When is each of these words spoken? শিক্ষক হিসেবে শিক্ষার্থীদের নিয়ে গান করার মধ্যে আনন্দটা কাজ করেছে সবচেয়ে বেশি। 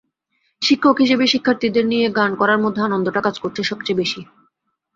শিক্ষক 0.61 0.95
হিসেবে 0.99 1.25
শিক্ষার্থীদের 1.27 1.85
নিয়ে 1.91 2.07
গান 2.17 2.31
করার 2.35 2.59
মধ্যে 2.63 2.81
আনন্দটা 2.83 3.19
কাজ 3.23 3.35
করেছে 3.39 3.61
সবচেয়ে 3.63 3.99
বেশি। 4.01 4.21